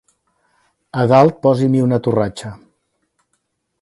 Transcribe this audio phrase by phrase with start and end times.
[1.01, 2.51] A dalt posi-m'hi una torratxa